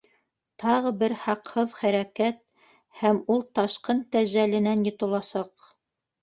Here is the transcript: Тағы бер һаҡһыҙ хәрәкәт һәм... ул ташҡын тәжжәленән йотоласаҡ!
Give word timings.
Тағы 0.61 0.91
бер 1.01 1.13
һаҡһыҙ 1.25 1.75
хәрәкәт 1.81 2.39
һәм... 3.03 3.19
ул 3.35 3.45
ташҡын 3.61 4.01
тәжжәленән 4.17 4.83
йотоласаҡ! 4.91 5.69